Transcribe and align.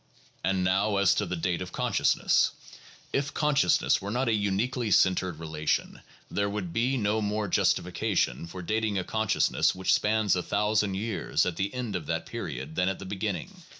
And 0.43 0.63
now 0.63 0.97
as 0.97 1.13
to 1.13 1.27
the 1.27 1.35
date 1.35 1.61
of 1.61 1.71
consciousness. 1.71 2.53
If 3.13 3.35
consciousness 3.35 4.01
were 4.01 4.09
not 4.09 4.27
a 4.29 4.33
uniquely 4.33 4.89
centered 4.89 5.37
relation, 5.37 6.01
there 6.31 6.49
would 6.49 6.73
be 6.73 6.97
no 6.97 7.21
more 7.21 7.47
justification 7.47 8.47
for 8.47 8.63
dating 8.63 8.97
a 8.97 9.03
consciousness 9.03 9.75
which 9.75 9.93
spans 9.93 10.35
a 10.35 10.41
thousand 10.41 10.95
years 10.95 11.45
at 11.45 11.55
the 11.55 11.71
end 11.71 11.95
of 11.95 12.07
that 12.07 12.25
period 12.25 12.73
than 12.75 12.89
at 12.89 12.97
the 12.97 13.05
beginning. 13.05 13.61